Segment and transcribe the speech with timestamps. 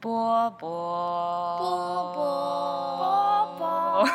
[0.00, 0.68] 波波
[1.58, 4.08] 波波波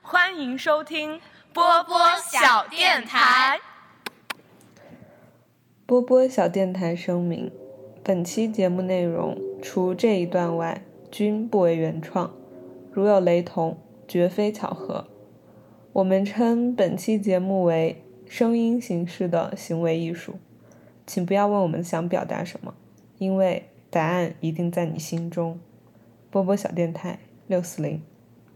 [0.00, 1.20] 欢迎收听
[1.52, 3.58] 波波小电台。
[5.86, 7.50] 波波小电台声明：
[8.04, 12.32] 本期节目内容除这一段外，均不为原创，
[12.92, 13.76] 如有雷同，
[14.06, 15.08] 绝非巧合。
[15.94, 20.36] 我们称本期节目为声音形式的行为艺术，
[21.04, 22.72] 请不要问我们想表达什么，
[23.18, 25.58] 因为答案一定在你心中。
[26.30, 28.00] 波波小电台六四零，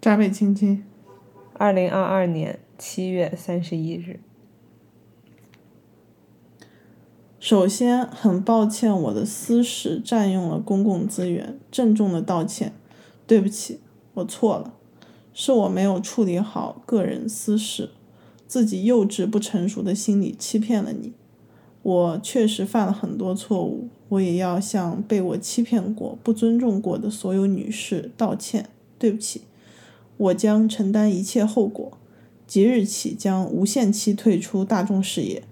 [0.00, 0.84] 闸北青青，
[1.54, 4.20] 二零二二年七月三十一日。
[7.40, 12.72] 首先，很抱歉我的私事占用了公共资源，郑重的道歉，
[13.26, 13.80] 对不起，
[14.14, 14.74] 我错了，
[15.34, 17.90] 是我没有处理好个人私事，
[18.46, 21.12] 自己幼稚不成熟的心理欺骗了你。
[21.84, 29.42] 我确实犯了很多错误，我也要向被我欺骗过、不尊重过的所有女士道歉，对不起，
[30.16, 31.96] 我将承担一切后果，
[32.48, 35.44] 即日起将无限期退出大众视野。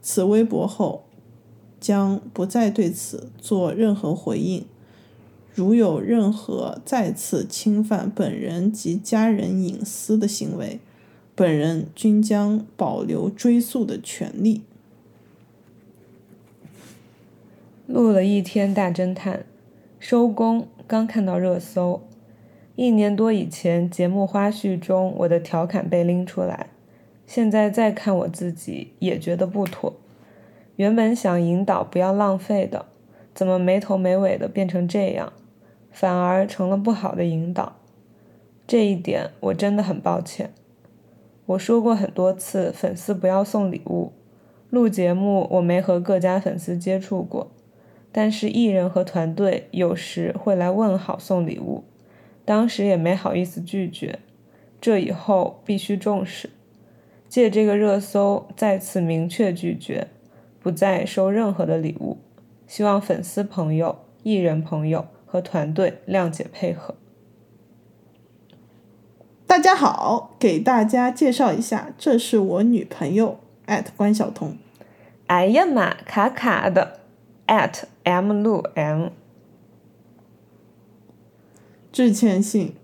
[0.00, 1.04] 此微博后。
[1.82, 4.64] 将不再对此做任何回应。
[5.52, 10.78] 如有任何再次侵犯本人及家人隐私的行为，
[11.34, 14.62] 本人均将保留追诉的权利。
[17.92, 19.44] 录了一天大侦探，
[19.98, 22.00] 收工刚看到热搜。
[22.74, 26.68] 一年多以前节目花絮中我的调侃被拎出来，
[27.26, 29.92] 现在再看我自己也觉得不妥。
[30.76, 32.86] 原本想引导不要浪费的，
[33.34, 35.30] 怎么没头没尾的变成这样，
[35.90, 37.76] 反而成了不好的引导。
[38.66, 40.54] 这一点我真的很抱歉。
[41.44, 44.12] 我说过很多次，粉丝不要送礼物。
[44.70, 47.50] 录节目我没和各家粉丝接触过。
[48.14, 51.82] 但是艺人和团队有时会来问好送礼物，
[52.44, 54.18] 当时也没好意思拒绝，
[54.82, 56.50] 这以后必须重视。
[57.26, 60.08] 借这个热搜再次明确拒绝，
[60.60, 62.18] 不再收任何的礼物，
[62.66, 66.94] 希望粉丝朋友、艺人朋友和团队谅解配合。
[69.46, 73.40] 大家好，给大家介绍一下，这是我女朋友
[73.96, 74.58] 关晓彤。
[75.28, 76.98] 哎呀妈，卡卡的。
[77.48, 79.10] at m 路 m，
[81.92, 82.74] 致歉信。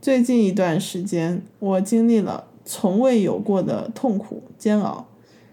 [0.00, 5.08] 最近一段时间，我经历了从未有过的痛苦煎熬，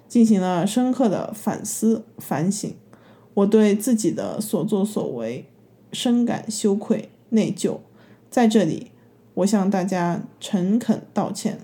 [0.08, 2.74] 进行了深刻的反思反省。
[3.34, 5.46] 我对自己的所作所为
[5.92, 7.80] 深感羞愧内疚，
[8.30, 8.92] 在这里，
[9.34, 11.60] 我向大家诚恳道歉。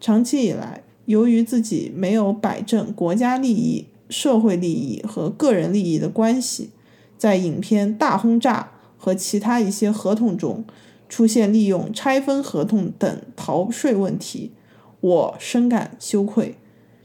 [0.00, 3.86] 长期以来，由于自己没有摆正国家利益。
[4.08, 6.70] 社会利益和个人利益的关系，
[7.16, 8.70] 在影片《大轰炸》
[9.02, 10.64] 和其他一些合同中
[11.08, 14.52] 出现利用拆分合同等逃税问题，
[15.00, 16.56] 我深感羞愧。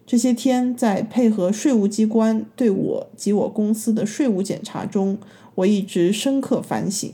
[0.05, 5.19] 这些天在配合税务机关对我及我公司的税务检查中，
[5.55, 7.13] 我一直深刻反省：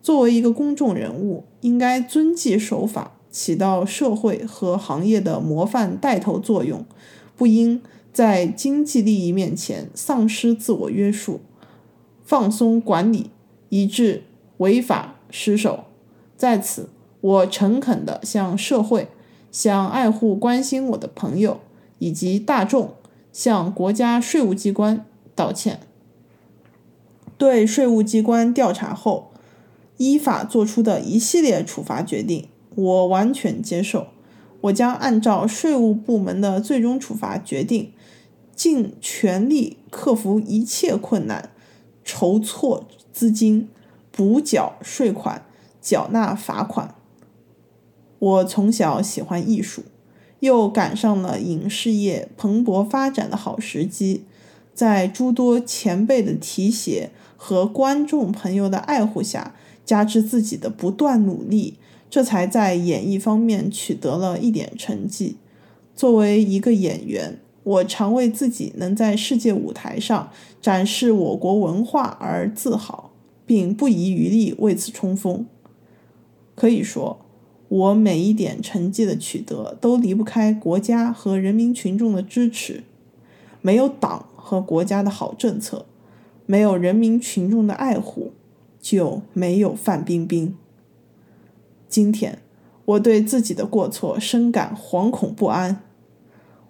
[0.00, 6.86] 作为一个公众人物，应该遵纪守法，起到社会和行业的模范带头作用，
[7.36, 7.82] 不应。
[8.14, 11.40] 在经济利益面前丧失自我约束，
[12.24, 13.30] 放松管理，
[13.70, 14.22] 以致
[14.58, 15.86] 违法失守。
[16.36, 19.08] 在此，我诚恳地向社会、
[19.50, 21.58] 向爱护关心我的朋友
[21.98, 22.94] 以及大众、
[23.32, 25.04] 向国家税务机关
[25.34, 25.80] 道歉。
[27.36, 29.32] 对税务机关调查后
[29.96, 32.46] 依法作出的一系列处罚决定，
[32.76, 34.06] 我完全接受。
[34.60, 37.90] 我将按照税务部门的最终处罚决定。
[38.54, 41.50] 尽全力克服一切困难，
[42.04, 43.68] 筹措资金，
[44.12, 45.44] 补缴税款，
[45.80, 46.94] 缴纳罚款。
[48.18, 49.82] 我从小喜欢艺术，
[50.40, 54.24] 又赶上了影视业蓬勃发展的好时机，
[54.72, 61.78] 在诸多前辈的提携和观众朋友的爱护下，加之自己的不断努力，
[62.08, 65.36] 这才在演艺方面取得了一点成绩。
[65.96, 67.40] 作为一个演员。
[67.64, 70.30] 我常为自己能在世界舞台上
[70.60, 73.10] 展示我国文化而自豪，
[73.44, 75.46] 并不遗余力为此冲锋。
[76.54, 77.18] 可以说，
[77.68, 82.84] 我每一点成绩的取得都离不开国家和人民群众的支持。
[83.62, 85.86] 没有党和国家的好政策，
[86.44, 88.32] 没有人民群众的爱护，
[88.78, 90.54] 就没有范冰冰。
[91.88, 92.40] 今天，
[92.84, 95.80] 我对自己的过错深感惶恐不安。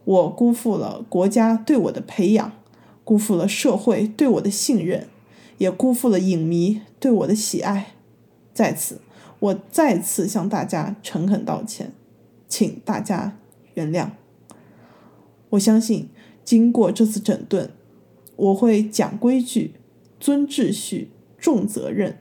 [0.04, 2.52] 我辜负了国家对我的培养，
[3.04, 5.08] 辜负了社会对我的信任，
[5.58, 7.94] 也辜负了影迷对我的喜爱。
[8.52, 9.00] 在此，
[9.40, 11.92] 我再次向大家诚恳道歉，
[12.48, 13.36] 请大家
[13.74, 14.10] 原谅。
[15.50, 16.08] 我相信，
[16.44, 17.70] 经过这次整顿，
[18.36, 19.74] 我会讲规矩、
[20.20, 22.18] 遵秩序、重责任，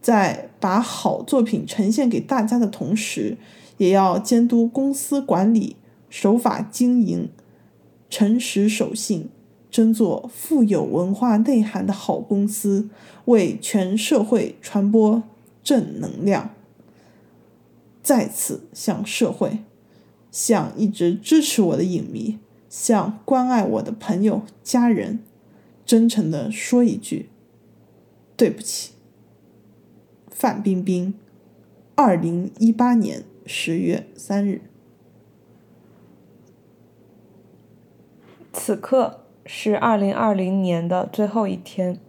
[0.00, 3.36] 在把好作品呈现给大家的同时，
[3.76, 5.76] 也要监督公司管理、
[6.18, 7.28] 守法经营、
[8.08, 9.28] 诚实守信，
[9.70, 12.88] 争做富有文化内涵的好公司，
[13.26, 15.22] 为全社会传播
[15.62, 16.54] 正能量。
[18.02, 19.58] 再次向社会。
[20.32, 22.38] 向一直支持我的影迷，
[22.70, 25.20] 向关爱我的朋友、家人，
[25.84, 27.28] 真诚的说一句：
[28.38, 28.92] 对不起。
[30.30, 31.12] 范冰冰，
[31.94, 34.62] 二零一八年十月三日。
[38.58, 42.00] 此刻是二零二零年的最后一天，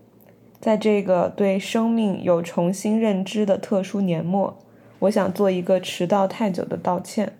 [0.61, 4.57] 在这个对生命有重新认知的特殊年末，
[4.99, 7.33] 我想做一个迟到太久的道歉。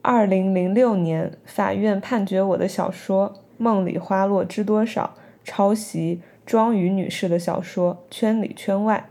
[0.00, 9.08] 二零零六年，法院判决我的小说《梦里花落知多少》抄袭庄宇女士的小说《圈里圈外》。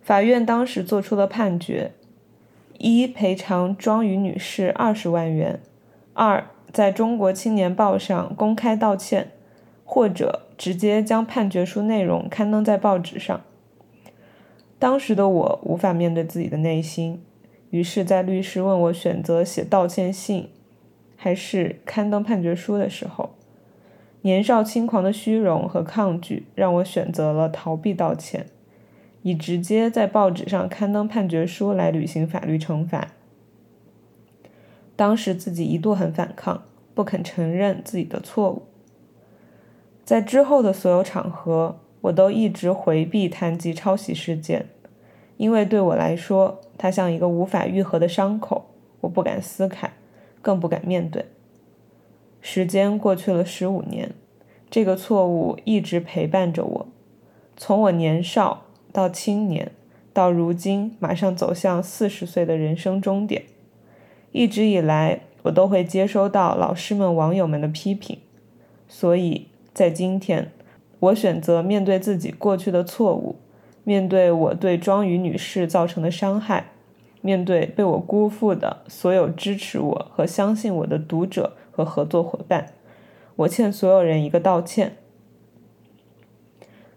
[0.00, 1.90] 法院当时作出了判决：
[2.78, 5.58] 一、赔偿庄宇女士二十万元；
[6.14, 9.32] 二、在中国青年报上公开道歉，
[9.84, 13.40] 或者直接将判决书内容刊登在报纸上。
[14.78, 17.22] 当时的我无法面对自己的内心。
[17.70, 20.48] 于是，在律师问我选择写道歉信，
[21.16, 23.30] 还是刊登判决书的时候，
[24.22, 28.46] 年少轻狂的虚荣和抗拒让我选择了逃避道歉，
[29.22, 33.08] 以直接在报纸上刊登判决书来履行法律惩罚。
[35.00, 36.62] 当时自己一度很反抗，
[36.94, 38.64] 不肯承认自己的错误。
[40.04, 44.66] 在之后的所有场合，我都一直回避谈及抄袭事件。
[45.38, 48.66] 因为对我来说，它像一个无法愈合的伤口，
[49.00, 49.90] 我不敢撕开，
[50.42, 51.24] 更不敢面对。
[52.42, 54.12] 时间过去了十五年，
[54.68, 56.86] 这个错误一直陪伴着我，
[57.56, 59.72] 从我年少到青年，
[60.12, 63.44] 到如今马上走向四十岁的人生终点，
[64.32, 68.18] 一直以来，我都会接收到老师们、网友们的批评，
[68.88, 70.52] 所以在今天，
[71.00, 73.36] 我选择面对自己过去的错误。
[73.82, 76.72] 面对我对庄宇女士造成的伤害，
[77.22, 82.74] 面对被我辜负的所有支持我和相信我的读者和合作伙伴，
[83.36, 84.96] 我欠所有人一个道歉。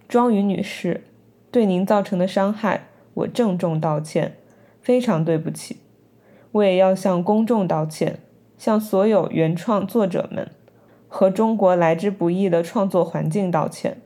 [0.09, 1.06] 庄宇女士，
[1.50, 4.36] 对您造成的伤害，我郑重道歉，
[4.81, 5.77] 非常对不起。
[6.53, 8.19] 我也要向公众道歉，
[8.57, 10.50] 向所有原创作者们
[11.07, 14.01] 和中国来之不易的创作环境道歉，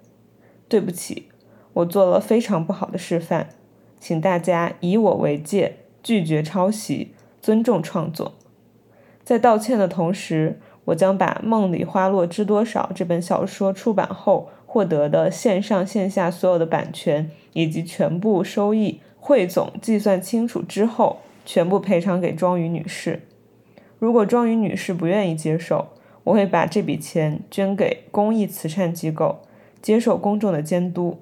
[0.67, 1.27] 对不起。
[1.73, 3.49] 我做了非常不好的示范，
[3.99, 8.33] 请大家以我为戒，拒绝抄袭，尊重创作。
[9.23, 23.21] 在道歉的同时，我将把《梦里花落知多少》这本小说出版后获得的线上线下所有的版权以及全部收益汇总计算清楚之后，全部赔偿给庄宇女士。
[23.99, 25.87] 如果庄宇女士不愿意接受，
[26.25, 29.39] 我会把这笔钱捐给公益慈善机构，
[29.81, 31.19] 接受公众的监督。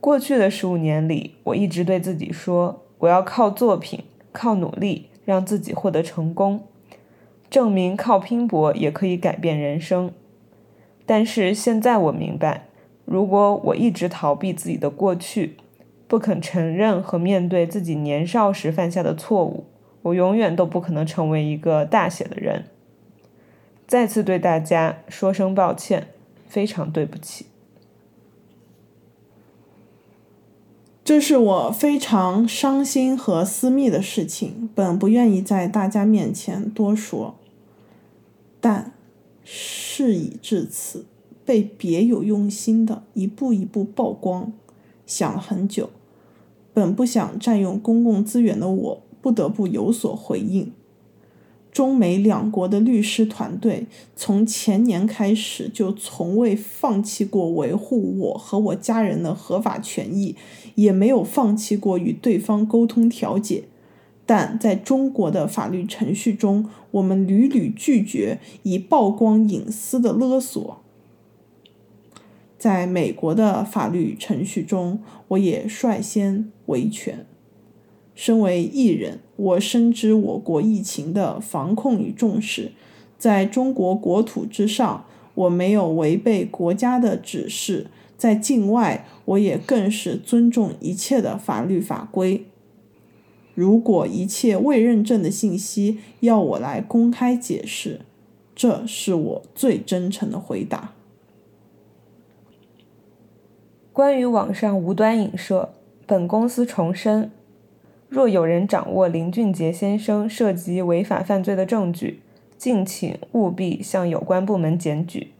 [0.00, 6.64] 过去的十五年里，我一直对自己说：“我要靠作品，靠努力，让自己获得成功，
[7.48, 10.10] 证明靠拼搏也可以改变人生。”
[11.06, 12.66] 但是现在我明白，
[13.04, 15.54] 如果我一直逃避自己的过去，
[16.12, 19.64] 不肯承认和面对自己年少时犯下的错误，
[20.02, 22.66] 我永远都不可能成为一个大写的人。
[23.86, 26.08] 再次对大家说声抱歉，
[26.46, 27.46] 非常对不起。
[31.02, 37.36] 这是我非常伤心和私密的事情，本不愿意在大家面前多说，
[38.60, 38.92] 但
[39.42, 41.06] 事已至此，
[41.46, 44.52] 被别有用心的一步一步曝光，
[45.06, 45.88] 想了很久，
[46.74, 50.72] 本不想占用公共资源的我，不得不有所回应。
[51.70, 60.36] 中美两国的律师团队从前年开始就从未放弃过维护我和我家人的合法权益，
[60.74, 63.64] 也没有放弃过与对方沟通调解。
[64.26, 70.82] 但在中国的法律程序中，我们屡屡拒绝以曝光隐私的勒索。
[72.62, 77.26] 在美国的法律程序中，我也率先维权。
[78.14, 82.70] 身为艺人，我深知我国疫情的防控与重视。
[83.18, 85.04] 在中国国土之上，
[85.34, 92.44] 我没有违背国家的指示，在境外，我也更是尊重一切的法律法规。
[93.56, 98.02] 如果一切未认证的信息要我来公开解释，
[98.54, 100.92] 这是我最真诚的回答。
[103.92, 105.68] 关于网上无端影射，
[106.06, 107.30] 本公司重申：
[108.08, 112.22] 若有人掌握林俊杰先生涉及违法犯罪的证据，
[112.56, 115.32] 敬请务必向有关部门检举。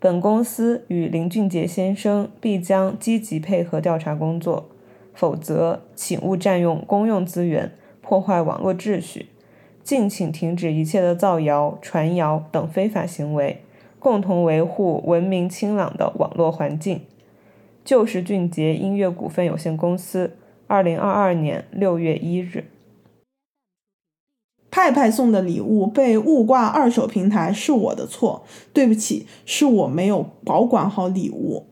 [0.00, 4.68] 本公司与林俊杰先生必将积极配合调查工作，
[5.14, 9.26] 否则请勿占用公用资源，破坏网络秩序。
[9.84, 13.62] 敬请停止一切的造谣、传谣等非法行为，
[14.00, 17.02] 共同维护文明清朗的网络环境。
[17.84, 20.32] 旧时俊杰音乐股份有限公司，
[20.66, 22.64] 二零二二年六月一日。
[24.70, 31.66] 派派送的礼物被误挂二手平台是我的错，对不起，是我没有保管好礼物。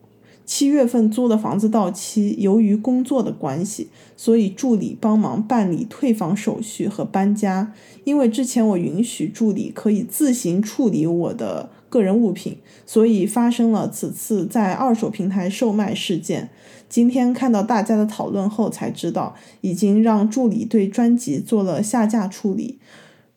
[0.45, 7.73] 七月份租的房子到期，由于工作的关系，所以助理帮忙办理退房手续和搬家。
[8.03, 12.57] 因为之前我允许助理可以自行处理我的个人物品，
[12.87, 16.49] 所以发生了此次在二手平台售卖事件。
[16.87, 22.79] 今天看到大家的讨论后才知道，已经让助理对专辑做了下架处理。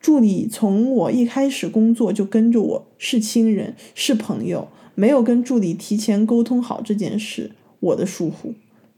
[0.00, 4.68] 助理从我一开始工作就跟着我，是亲人，是朋友。
[4.94, 8.54] 没有跟助理提前沟通好这件事，我的疏忽，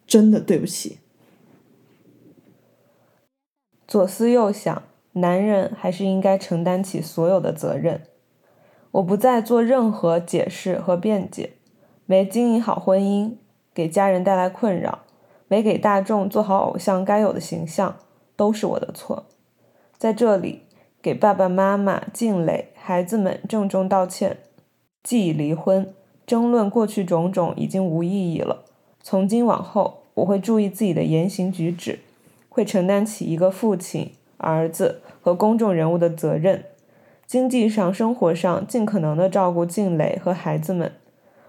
[0.07, 0.99] 真的对不起。
[3.89, 4.83] 左思右想，
[5.13, 8.03] 男人还是应该承担起所有的责任。
[8.97, 11.51] 我不再做任何解释和辩解。
[12.07, 13.33] 没经营好婚姻，
[13.75, 15.01] 给家人带来困扰，
[15.49, 17.97] 没给大众做好偶像该有的形象，
[18.37, 19.27] 都是我的错。
[19.99, 20.63] 在这里，
[21.03, 24.39] 给爸爸妈妈、静蕾、孩子们郑重道歉。
[25.03, 25.93] 既已离婚，
[26.27, 28.65] 争论过去种种已经无意义了。
[29.03, 31.99] 从今往后，我会注意自己的言行举止，
[32.49, 36.65] 会承担起一个父亲、儿子和公众人物的责任。
[37.27, 40.93] 经济上、生活上，尽可能的照顾静蕾和孩子们。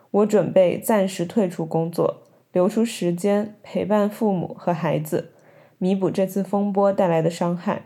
[0.09, 5.33] 我准备暂时退出工作，留出时间陪伴父母和孩子，
[5.77, 7.83] 弥补这次风波带来的伤害。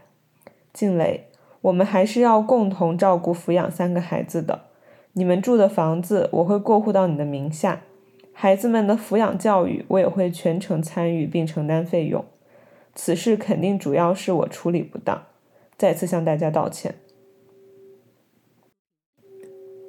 [0.71, 1.27] 静蕾，
[1.61, 4.61] 我们还是要共同照顾抚养三个孩子的。
[5.13, 7.81] 你们住的房子我会过户到你的名下，
[8.31, 12.23] 孩子们的抚养教育我也会全程参与并承担费用。
[12.95, 15.23] 此事肯定主要是我处理不当，
[15.77, 16.95] 再次向大家道歉。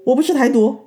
[0.07, 0.81] 我不是台独，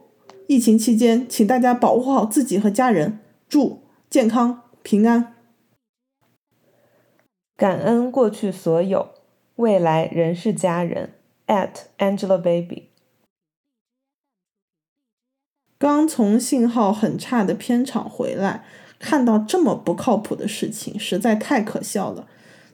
[0.47, 5.35] 疫情期间请大家保护好自己和家人，祝健康平安。
[7.55, 9.11] 感恩过去所有，
[9.55, 11.13] 未来仍是家人。
[11.47, 12.85] at Angelababy。
[15.77, 18.65] 刚从信号很差的片场回来，
[18.99, 22.27] 看到这么不靠谱的事情，实在太可笑了。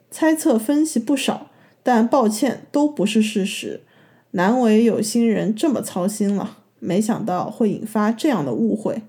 [0.09, 1.51] 猜测分析不少，
[1.83, 3.81] 但抱歉都不是事实。
[4.31, 9.01] 难为有心人这么操心了，没想到会引发这样的误会。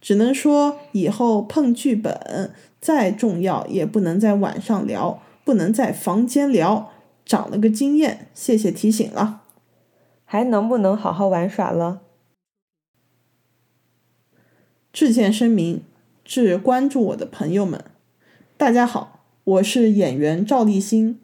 [0.00, 6.92] 只能说以后碰剧本再重要，也不能在晚上聊，不能在房间聊。
[7.24, 9.42] 长了个经验，谢谢提醒了。
[10.24, 12.00] 还能不能好好玩耍了？
[14.92, 15.82] 致歉声明，
[16.24, 17.84] 致关注我的朋友们，
[18.56, 21.20] 大家好，我是演员赵立新。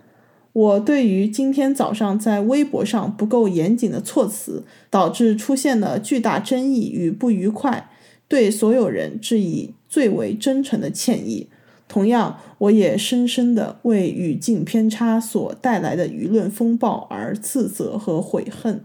[0.55, 7.91] 我对于今天早上在微博上不够严谨的措辞，导致出现了巨大争议与不愉快，
[8.29, 11.49] 对所有人致以最为真诚的歉意。
[11.89, 18.85] 同样，我也深深的为语境偏差所带来的舆论风暴而自责和悔恨。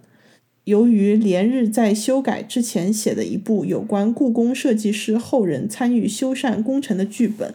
[0.64, 7.54] 由于连日在修改之前写的一部有关故宫设计师后人参与修缮工程的剧本，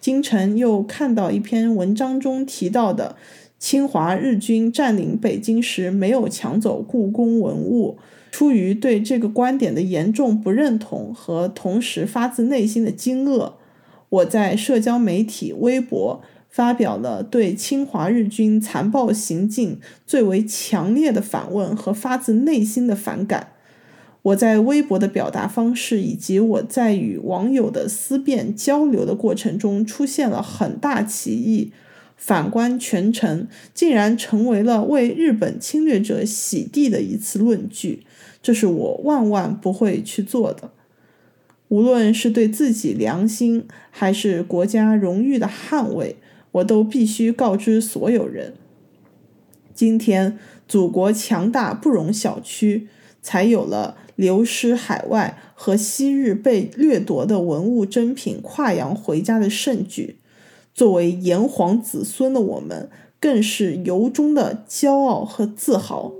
[0.00, 3.16] 京城又看到一篇文章中提到的
[3.60, 7.98] 侵华日军占领北京时没有抢走故宫文物，
[8.32, 13.52] 出于对这个观点的严重不认同和同时发自内心的惊愕，
[14.08, 16.20] 我在社交媒体微博。
[16.52, 23.52] 发表了对侵华日军残暴行径最为强烈的反问和发自内心的反感。
[24.22, 31.72] 我在微博的表达方式以及我在与网友的思辨交流的过程中出现了很大歧义。
[32.20, 38.04] 反观全城，竟然成为了为日本侵略者洗地的一次论据，
[38.42, 40.70] 这是我万万不会去做的。
[41.68, 46.16] 无论是对自己良心还是国家荣誉的捍卫。
[46.52, 48.54] 我都必须告知所有人：
[49.72, 52.82] 今天祖国强大不容小觑。
[53.22, 60.16] 才有了流失海外和昔日被掠夺的文物珍品跨洋回家的盛举。
[60.74, 66.12] 作为炎黄子孙的我们，更是由衷的骄傲和自豪。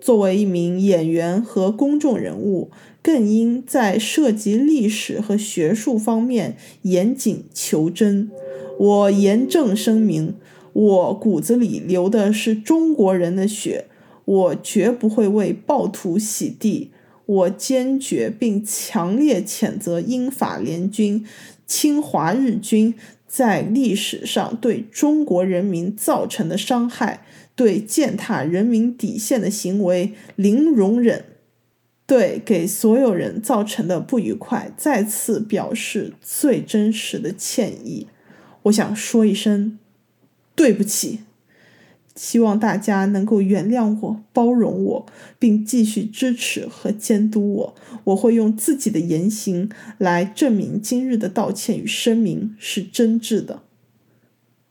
[0.00, 2.70] 作为一名演员和公众人物，
[3.02, 8.30] 更应在涉及历史和学术方面严谨求真。
[8.78, 10.34] 我严正声明，
[10.72, 13.86] 我骨子里流的是中国人的血，
[14.24, 16.92] 我绝不会为暴徒洗地。
[17.26, 21.26] 我坚决并强烈谴责英法联军、
[21.66, 22.94] 侵华日军
[23.28, 27.24] 在历史上对中国人民造成的伤害。
[27.54, 31.24] 对践踏人民底线的行为零容忍，
[32.06, 38.06] 对给所有人造成的不愉快再次表示最真实的歉意。
[38.62, 39.76] 我想说一声
[40.54, 41.22] 对不起，
[42.18, 45.06] 希望大家能够原谅我、包容我，
[45.38, 47.74] 并继续支持和监督我。
[48.04, 53.62] 我会用自己的言行来证明今日的道歉与声明是真挚的。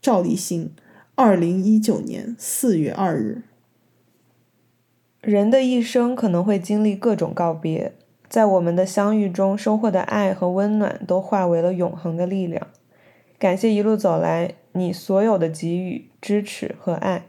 [0.02, 0.70] 赵立新。
[1.14, 3.42] 二零一九年四月二日，
[5.20, 7.92] 人的一生可能会经历各种告别，
[8.28, 12.68] 在我们的相遇中收获的爱和温暖，都化为了永恒的力量。
[13.36, 17.26] 感谢一路走来你所有的给予、支持和爱，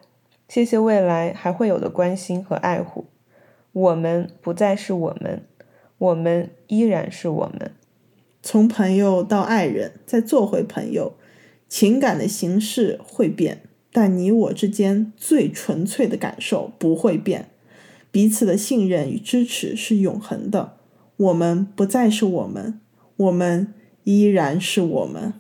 [0.50, 3.06] 谢谢未来还会有的关心和爱护。
[3.72, 5.46] 我们不再是我们，
[6.00, 7.72] 我们依然是我们。
[8.42, 11.14] 从朋友到爱人，再做回朋友，
[11.68, 13.62] 情感的形式会变。
[13.92, 17.52] 但你我之间最纯粹的感受不会变，
[18.12, 20.78] 彼此的信任与支持是永恒的。
[21.18, 22.82] 我们不再是我们，
[23.18, 25.34] 我们依然是我们。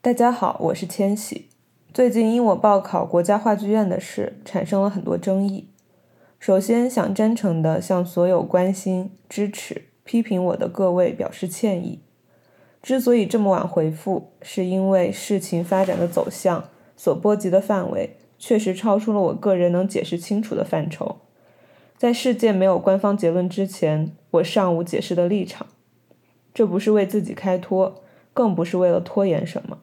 [0.00, 1.46] 大家好，我是千玺。
[1.96, 5.70] 最近因我报考国家话剧院的事，产生了很多争议。
[6.38, 12.00] 首先，想真诚地向所有关心、支持、批评我的各位表示歉意。
[12.82, 16.68] 之所以这么晚回复，是因为事情发展的走向
[16.98, 21.16] 所波及的范围确实超出了我个人能解释清楚的范畴。
[21.96, 25.66] 在事件没有官方结论之前，我尚无解释的立场。
[26.52, 28.02] 这不是为自己开脱，
[28.34, 29.78] 更不是为了拖延什么。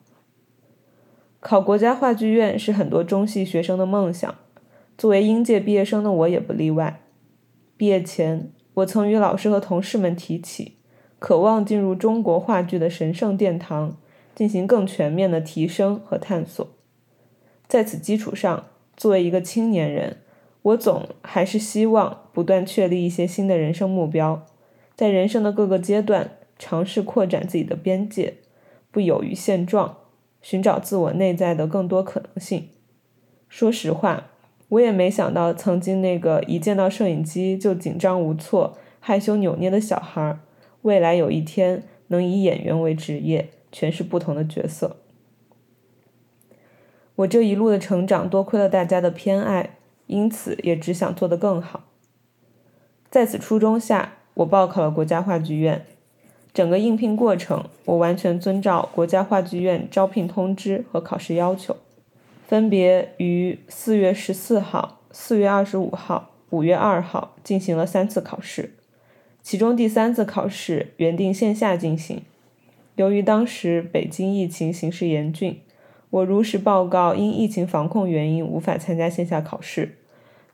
[1.44, 4.34] 考国家话剧院是很多中戏学生的梦想，
[4.96, 7.02] 作为应届毕业生的我也不例外。
[7.76, 10.78] 毕业前，我曾与老师和同事们提起。
[11.18, 13.98] 渴望进入中国话剧的神圣殿堂，
[14.34, 16.66] 进行更全面的提升和探索。
[17.68, 18.64] 在此基础上，
[18.96, 20.16] 作为一个青年人，
[20.62, 24.46] 我总还是希望不断确立一些新的人生目标，
[24.96, 28.38] 在人生的各个阶段尝试扩展自己的边界，
[28.90, 29.98] 不囿于现状，
[30.44, 32.68] 寻找自我内在的更多可能性。
[33.48, 34.26] 说实话，
[34.68, 40.38] 我也没想到，曾经那个一见到摄影机就紧张无措、害羞扭捏的小孩。
[40.82, 44.98] 未来有一天能以演员为职业，诠释不同的角色。
[47.16, 49.78] 我这一路的成长多亏了大家的偏爱，
[50.08, 51.84] 因此也只想做得更好。
[53.08, 55.86] 在此初衷下，我报考了国家话剧院。
[56.54, 61.76] 整个应聘过程，我完全遵照国家话剧院招聘通知和考试要求，
[62.46, 68.74] 分别于四月十四号、四月二十五号、五月二号进行了三次考试。
[69.42, 72.22] 其中第三次考试原定线下进行，
[72.94, 75.60] 由于当时北京疫情形势严峻，
[76.10, 79.98] 我如实报告因疫情防控原因无法参加线下考试。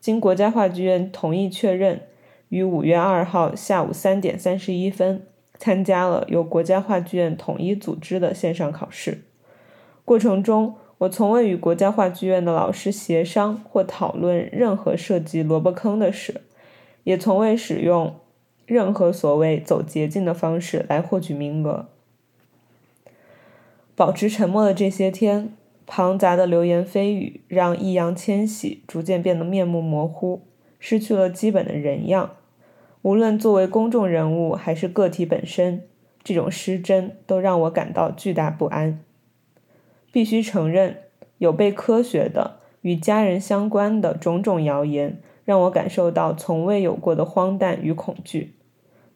[0.00, 2.00] 经国家话剧院同意确认，
[2.48, 5.26] 于五月二号下午三点三十一分
[5.61, 9.23] 参加了由国家话剧院统一组织的线上考试。
[10.05, 16.40] 过程中，我从未与国家话剧院的老师协商或讨论任何涉及萝卜坑的事，
[17.05, 18.16] 也从未使用。
[18.66, 21.88] 任何所谓走捷径的方式来获取名额，
[23.96, 25.53] 保持沉默的这些天，
[25.88, 30.42] 庞杂的流言蜚语让易烊千玺逐渐变得面目模糊，
[30.79, 32.37] 失去了基本的人样。
[33.02, 35.84] 无论作为公众人物还是个体本身，
[36.22, 39.02] 这种失真都让我感到巨大不安。
[40.12, 40.98] 必须承认，
[41.38, 48.54] 有被科学的与家人相关的种种谣言，让我感受到从未有过的荒诞与恐惧。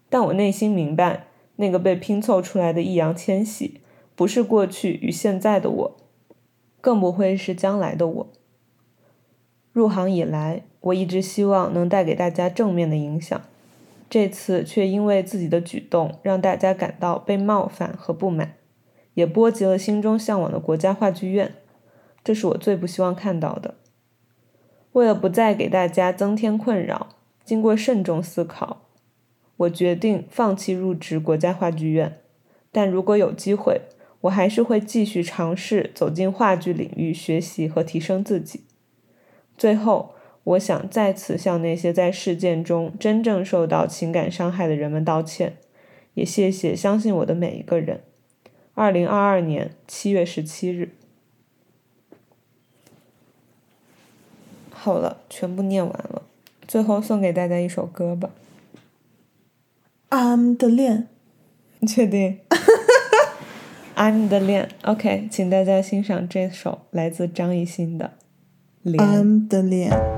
[0.08, 3.80] 但我内心明白，那个被拼凑出来的易烊千玺，
[4.14, 5.96] 不是过去与现在的我，
[6.80, 8.32] 更不会是将来的我。
[9.72, 13.42] 入行以来，我一直希望能带给大家正面的影响，
[14.14, 18.54] 这次却因为自己的举动让大家感到被冒犯和不满，
[19.14, 21.56] 也波及了心中向往的国家话剧院，
[22.22, 23.74] 这是我最不希望看到的。
[24.92, 28.82] 为了不再给大家增添困扰，经过慎重思考，
[29.56, 32.20] 我决定放弃入职国家话剧院。
[32.70, 33.80] 但如果有机会，
[34.20, 38.60] 我还是会继续尝试走进话剧领域，学习和提升自己。
[39.58, 40.14] 最后，
[40.44, 45.56] 我想再次向那些在事件中真正受到情感伤害的人们道歉，
[46.14, 48.02] 也谢谢相信我的每一个人。
[48.74, 50.90] 二零二二年七月十七日。
[54.70, 56.22] 好了，全部念完了。
[56.68, 58.30] 最后送给大家一首歌吧。
[60.10, 61.08] I'm 的恋，
[61.78, 62.40] 你确定
[63.96, 68.12] ？I'm 的恋，OK，请大家欣赏这首来自张艺兴的
[68.90, 69.02] 《恋》。
[69.22, 70.13] I'm 的恋。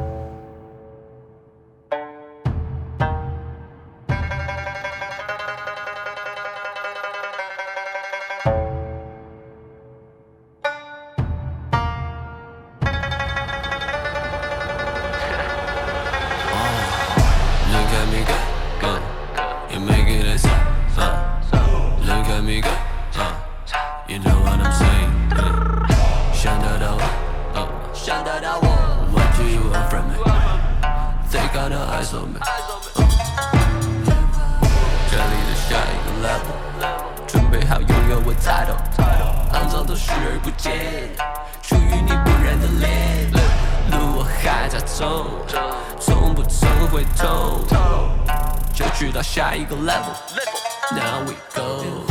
[49.35, 52.05] 下一个 level。Now we go.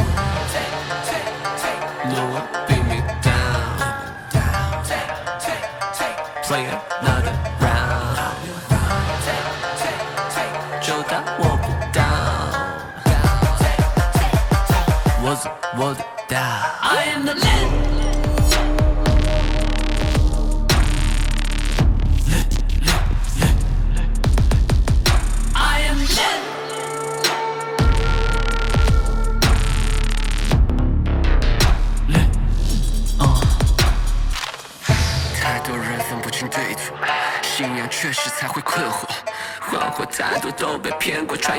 [2.05, 3.79] No one beat me down.
[6.43, 6.84] Play another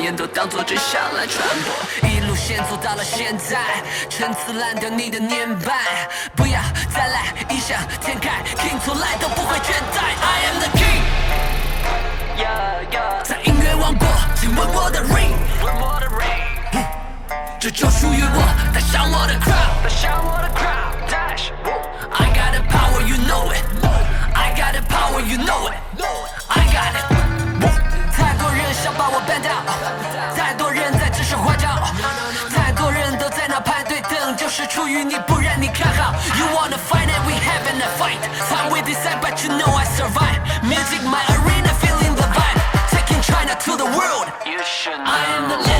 [0.06, 2.08] 言都当作真相来传播。
[2.08, 6.60] 一路线走到了现在，陈词滥调你的年迈，不要
[6.94, 9.98] 再来异想天开，，King 从来都不会倦怠。
[10.22, 11.02] I am the king，
[13.24, 15.34] 在音乐王国，请问我的 ring，
[17.58, 18.42] 这就属于我，
[18.72, 19.74] 带上我的 crown。
[22.12, 23.64] I got the power, you know it.
[24.34, 25.74] I got the power, you know it.
[26.48, 27.15] I got it.
[28.82, 29.48] 想把我绊倒。
[30.36, 31.68] 太多人在指手画脚，
[32.54, 36.12] 太多人都在那排队等，就是出于你不让你看好。
[36.36, 38.20] You wanna fight and we having a fight.
[38.48, 40.40] Time we decide, but you know I survive.
[40.62, 42.60] Music my arena, feeling the vibe,
[42.90, 44.28] taking China to the world.
[44.44, 44.98] You should.
[44.98, 45.75] know, I am the.